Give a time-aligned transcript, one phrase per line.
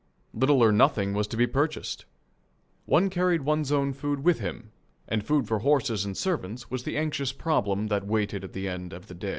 [0.33, 2.05] Little or nothing was to be purchased.
[2.87, 4.71] One carried one's own food with him
[5.07, 8.73] and food for horses and servants was the anxious problem that waited at the day's
[8.73, 8.95] end.